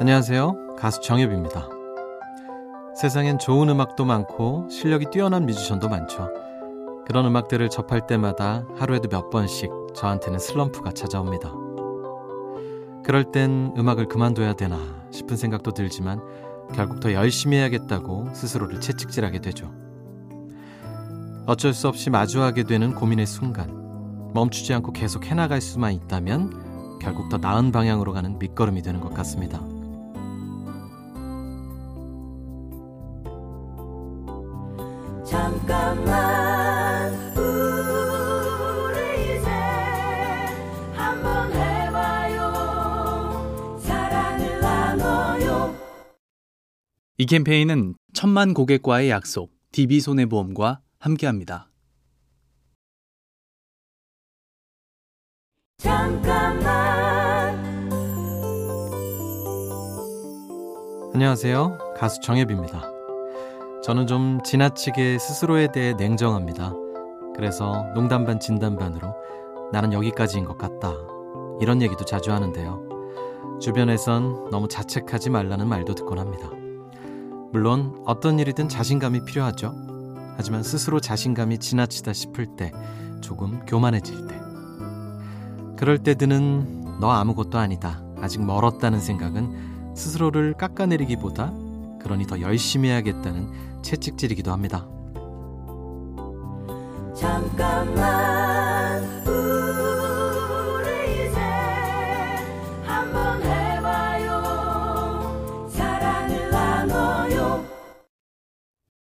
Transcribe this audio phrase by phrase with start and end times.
[0.00, 0.76] 안녕하세요.
[0.76, 1.68] 가수 정엽입니다.
[2.94, 6.30] 세상엔 좋은 음악도 많고 실력이 뛰어난 뮤지션도 많죠.
[7.04, 11.52] 그런 음악들을 접할 때마다 하루에도 몇 번씩 저한테는 슬럼프가 찾아옵니다.
[13.04, 14.78] 그럴 땐 음악을 그만둬야 되나
[15.10, 16.20] 싶은 생각도 들지만
[16.72, 19.74] 결국 더 열심히 해야겠다고 스스로를 채찍질하게 되죠.
[21.46, 27.38] 어쩔 수 없이 마주하게 되는 고민의 순간 멈추지 않고 계속 해나갈 수만 있다면 결국 더
[27.38, 29.60] 나은 방향으로 가는 밑거름이 되는 것 같습니다.
[35.28, 37.12] 잠깐만.
[37.36, 39.50] 우리 이제
[40.94, 42.52] 한번 해봐요.
[43.80, 45.74] 사랑을 나눠요.
[47.18, 51.68] 이 캠페인은 천만 고객과의 약속 DB손해보험과 함께합니다.
[55.76, 56.68] 잠깐만.
[61.14, 61.94] 안녕하세요.
[61.96, 62.97] 가수 정혜입니다
[63.88, 66.74] 저는 좀 지나치게 스스로에 대해 냉정합니다.
[67.34, 69.14] 그래서 농담 반 진담 반으로
[69.72, 70.92] 나는 여기까지인 것 같다.
[71.58, 72.82] 이런 얘기도 자주 하는데요.
[73.62, 76.50] 주변에선 너무 자책하지 말라는 말도 듣곤 합니다.
[77.50, 79.74] 물론 어떤 일이든 자신감이 필요하죠.
[80.36, 82.72] 하지만 스스로 자신감이 지나치다 싶을 때,
[83.22, 84.38] 조금 교만해질 때.
[85.78, 88.02] 그럴 때 드는 너 아무것도 아니다.
[88.20, 91.67] 아직 멀었다는 생각은 스스로를 깎아내리기보다
[92.08, 94.88] 그러니 더 열심히 해야겠다는 채찍질이기도 합니다.
[97.14, 101.38] 잠깐만 우리 이제
[102.82, 104.40] 한번 해봐요
[105.68, 107.66] 사랑을 나눠요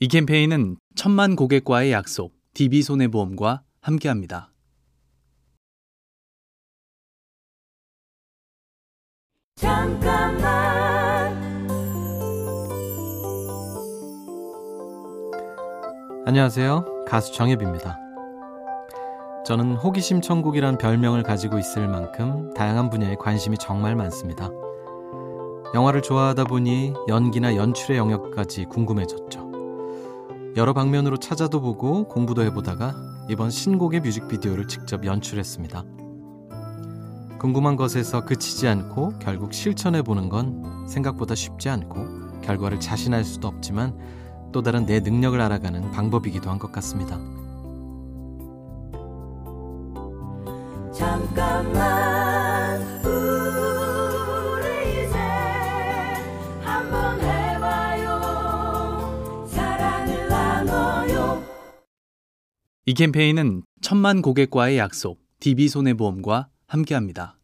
[0.00, 4.52] 이 캠페인은 천만 고객과의 약속 DB손해보험과 함께합니다.
[9.56, 10.69] 잠깐만
[16.30, 17.06] 안녕하세요.
[17.08, 17.98] 가수 정엽입니다.
[19.44, 24.48] 저는 호기심 천국이란 별명을 가지고 있을 만큼 다양한 분야에 관심이 정말 많습니다.
[25.74, 29.50] 영화를 좋아하다 보니 연기나 연출의 영역까지 궁금해졌죠.
[30.54, 32.94] 여러 방면으로 찾아도 보고 공부도 해보다가
[33.28, 35.84] 이번 신곡의 뮤직비디오를 직접 연출했습니다.
[37.40, 44.19] 궁금한 것에서 그치지 않고 결국 실천해보는 건 생각보다 쉽지 않고 결과를 자신할 수도 없지만
[44.52, 47.18] 또 다른 내 능력을 알아가는 방법이기도 한 것 같습니다.
[62.86, 67.38] 이 캠페인은 천만 고객과의 약속 DB손해보험과 함께합니다.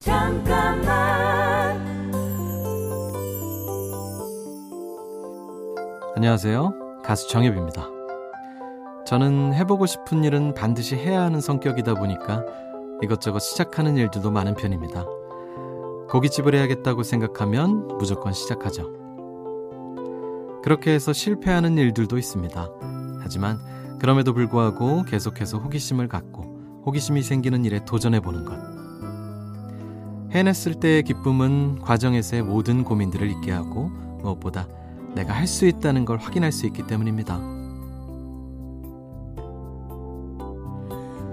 [0.00, 0.89] 잠깐만
[6.20, 7.00] 안녕하세요.
[7.02, 7.88] 가수 정엽입니다.
[9.06, 12.44] 저는 해보고 싶은 일은 반드시 해야 하는 성격이다 보니까
[13.00, 15.06] 이것저것 시작하는 일들도 많은 편입니다.
[16.10, 18.92] 고깃집을 해야겠다고 생각하면 무조건 시작하죠.
[20.62, 22.68] 그렇게 해서 실패하는 일들도 있습니다.
[23.22, 23.58] 하지만
[23.98, 28.58] 그럼에도 불구하고 계속해서 호기심을 갖고 호기심이 생기는 일에 도전해보는 것.
[30.32, 33.88] 해냈을 때의 기쁨은 과정에서의 모든 고민들을 잊게 하고
[34.20, 34.68] 무엇보다
[35.14, 37.38] 내가 할 수 있다는 걸 확인할 수 있기 때문입니다.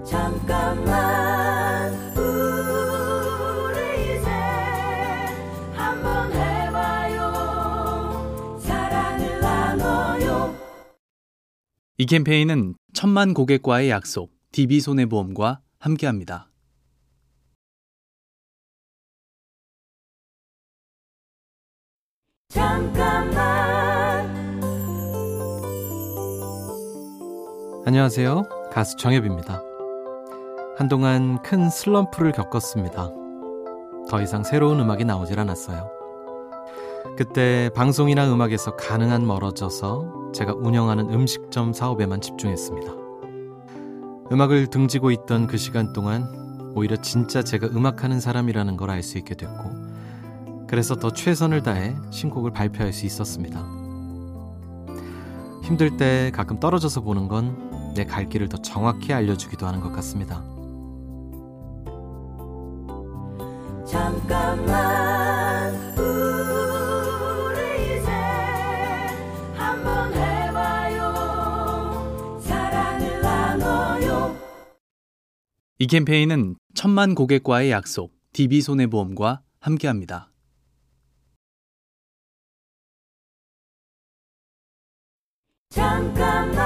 [0.04, 4.28] 잠깐만 우리 이제
[5.74, 7.32] 한번 해봐요
[8.60, 10.54] 사랑을 나눠요
[11.98, 16.48] 이 캠페인은 천만 고객과의 약속 DB손해보험과 함께합니다.
[22.48, 23.37] 잠깐만
[27.88, 28.42] 안녕하세요.
[28.70, 29.62] 가수 정엽입니다.
[30.76, 33.10] 한동안 큰 슬럼프를 겪었습니다.
[34.10, 35.88] 더 이상 새로운 음악이 나오질 않았어요.
[37.16, 42.92] 그때 방송이나 음악에서 가능한 멀어져서 제가 운영하는 음식점 사업에만 집중했습니다.
[44.32, 46.28] 음악을 등지고 있던 그 시간 동안
[46.74, 52.50] 오히려 진짜 제가 음악하는 사람이라는 걸 알 수 있게 됐고, 그래서 더 최선을 다해 신곡을
[52.50, 53.64] 발표할 수 있었습니다.
[55.62, 57.67] 힘들 때 가끔 떨어져서 보는 건
[57.98, 60.44] 내 갈 길을 더 정확히 알려주기도 하는 것 같습니다.
[63.84, 68.08] 잠깐만 우리 이제
[69.54, 71.10] 한번 해봐요
[72.40, 74.36] 사랑을 나눠요
[75.80, 80.30] 이 캠페인은 천만 고객과의 약속, DB손해보험과 함께합니다.
[85.70, 86.57] 잠깐만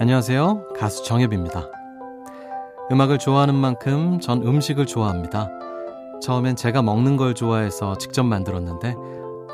[0.00, 0.68] 안녕하세요.
[0.78, 1.66] 가수 정엽입니다.
[2.90, 5.48] 음악을 좋아하는 만큼 전 음식을 좋아합니다.
[6.22, 8.94] 처음엔 제가 먹는 걸 좋아해서 직접 만들었는데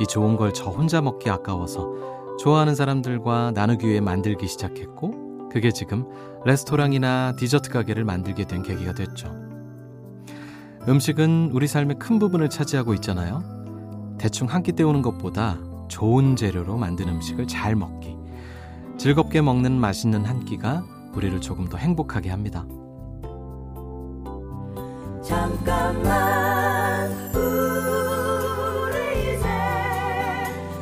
[0.01, 1.93] 이 좋은 걸 저 혼자 먹기 아까워서
[2.39, 6.05] 좋아하는 사람들과 나누기 위해 만들기 시작했고 그게 지금
[6.45, 9.29] 레스토랑이나 디저트 가게를 만들게 된 계기가 됐죠.
[10.89, 13.43] 음식은 우리 삶의 큰 부분을 차지하고 있잖아요.
[14.19, 15.59] 대충 한 끼 때우는 것보다
[15.89, 18.14] 좋은 재료로 만든 음식을 잘 먹기.
[18.99, 22.67] 즐겁게 먹는 맛있는 한 끼가 우리를 조금 더 행복하게 합니다.
[25.23, 28.97] 잠깐만 우리
[29.35, 29.47] 이제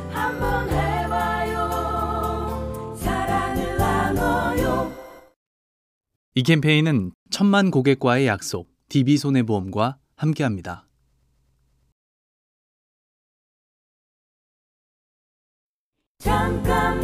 [0.09, 1.55] 한번 해봐요
[2.97, 4.91] 사랑을 나눠요
[6.35, 10.87] 이 캠페인은 천만 고객과의 약속, DB손해보험과 함께합니다.
[16.19, 17.02] 잠깐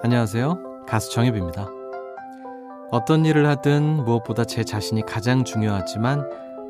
[0.00, 0.84] 안녕하세요.
[0.86, 1.68] 가수 정엽입니다.
[2.92, 6.24] 어떤 일을 하든 무엇보다 제 자신이 가장 중요하지만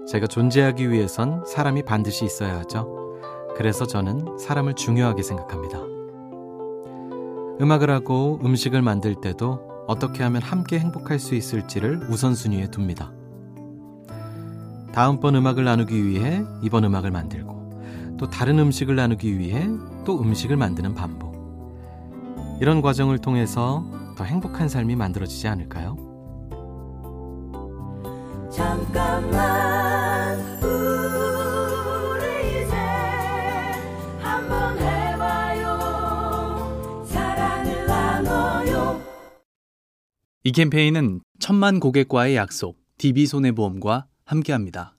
[0.06, 2.88] 제가 존재하기 위해선 사람이 반드시 있어야 하죠.
[3.54, 5.78] 그래서 저는 사람을 중요하게 생각합니다.
[7.60, 13.12] 음악을 하고 음식을 만들 때도 어떻게 하면 함께 행복할 수 있을지를 우선순위에 둡니다.
[14.94, 19.68] 다음번 음악을 나누기 위해 이번 음악을 만들고 또 다른 음식을 나누기 위해
[20.06, 21.37] 또 음식을 만드는 반복.
[22.60, 23.84] 이런 과정을 통해서
[24.16, 25.96] 더 행복한 삶이 만들어지지 않을까요?
[28.50, 32.74] 잠깐만 우리 이제
[34.20, 35.78] 한번 해봐요
[37.06, 39.00] 사랑을 나눠요
[40.42, 44.97] 이 캠페인은 천만 고객과의 약속, DB손해보험과 함께합니다.